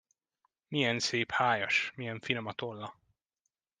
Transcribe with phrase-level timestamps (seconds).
[0.67, 2.95] Milyen szép hájas, milyen finom a tolla!